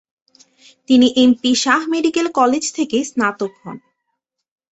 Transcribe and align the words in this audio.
তিনি 0.89 1.07
M 1.15 1.31
P 1.41 1.51
Shah 1.63 1.81
medical 1.93 2.27
college 2.39 2.63
থেকে 2.77 2.97
স্নাতক 3.09 3.51
হন। 3.61 3.77